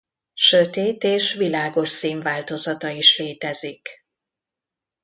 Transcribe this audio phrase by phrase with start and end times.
[0.33, 3.89] Sötét és világos színváltozata is létezik.